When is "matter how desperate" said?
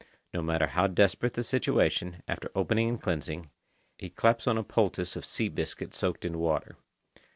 0.41-1.35